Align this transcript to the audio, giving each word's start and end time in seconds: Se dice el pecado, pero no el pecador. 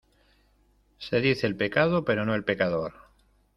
Se 0.97 1.21
dice 1.21 1.45
el 1.45 1.55
pecado, 1.55 2.03
pero 2.03 2.25
no 2.25 2.33
el 2.33 2.43
pecador. 2.43 2.91